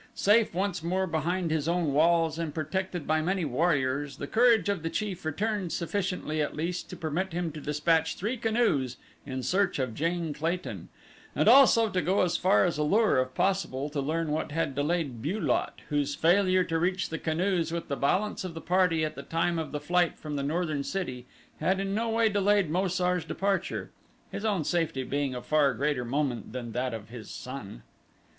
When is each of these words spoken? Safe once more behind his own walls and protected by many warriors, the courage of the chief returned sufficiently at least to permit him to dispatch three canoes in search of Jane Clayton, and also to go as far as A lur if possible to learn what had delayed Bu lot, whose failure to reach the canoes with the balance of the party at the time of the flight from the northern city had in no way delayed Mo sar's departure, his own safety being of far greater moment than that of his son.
Safe 0.15 0.51
once 0.55 0.81
more 0.81 1.05
behind 1.05 1.51
his 1.51 1.67
own 1.67 1.93
walls 1.93 2.39
and 2.39 2.55
protected 2.55 3.05
by 3.05 3.21
many 3.21 3.45
warriors, 3.45 4.17
the 4.17 4.25
courage 4.25 4.67
of 4.67 4.81
the 4.81 4.89
chief 4.89 5.23
returned 5.23 5.71
sufficiently 5.71 6.41
at 6.41 6.55
least 6.55 6.89
to 6.89 6.95
permit 6.95 7.33
him 7.33 7.51
to 7.51 7.61
dispatch 7.61 8.15
three 8.15 8.35
canoes 8.35 8.97
in 9.27 9.43
search 9.43 9.77
of 9.77 9.93
Jane 9.93 10.33
Clayton, 10.33 10.89
and 11.35 11.47
also 11.47 11.87
to 11.87 12.01
go 12.01 12.21
as 12.21 12.35
far 12.35 12.65
as 12.65 12.79
A 12.79 12.83
lur 12.83 13.21
if 13.21 13.35
possible 13.35 13.91
to 13.91 14.01
learn 14.01 14.31
what 14.31 14.51
had 14.51 14.73
delayed 14.73 15.21
Bu 15.21 15.39
lot, 15.39 15.81
whose 15.89 16.15
failure 16.15 16.63
to 16.63 16.79
reach 16.79 17.09
the 17.09 17.19
canoes 17.19 17.71
with 17.71 17.87
the 17.87 17.95
balance 17.95 18.43
of 18.43 18.55
the 18.55 18.59
party 18.59 19.05
at 19.05 19.13
the 19.13 19.21
time 19.21 19.59
of 19.59 19.71
the 19.71 19.79
flight 19.79 20.17
from 20.17 20.35
the 20.35 20.41
northern 20.41 20.83
city 20.83 21.27
had 21.59 21.79
in 21.79 21.93
no 21.93 22.09
way 22.09 22.27
delayed 22.27 22.71
Mo 22.71 22.87
sar's 22.87 23.23
departure, 23.23 23.91
his 24.31 24.45
own 24.45 24.63
safety 24.63 25.03
being 25.03 25.35
of 25.35 25.45
far 25.45 25.75
greater 25.75 26.03
moment 26.03 26.53
than 26.53 26.71
that 26.71 26.95
of 26.95 27.09
his 27.09 27.29
son. 27.29 27.83